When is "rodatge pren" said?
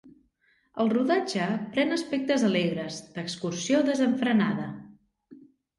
0.93-1.97